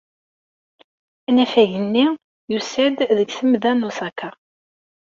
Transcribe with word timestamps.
Anafag-nni 1.29 2.05
yusa-d 2.51 2.97
deg 3.17 3.29
Temda 3.37 3.71
n 3.73 3.87
Osaka. 3.89 4.29